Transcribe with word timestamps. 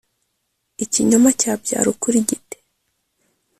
ikinyoma 0.83 1.29
cyabyara 1.39 1.87
ukuri 1.93 2.17
gite? 2.29 2.57